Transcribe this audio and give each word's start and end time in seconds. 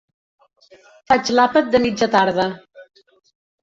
Faig 1.13 1.31
l'àpat 1.37 1.71
de 1.77 1.85
mitja 1.87 2.11
tarda. 2.19 2.51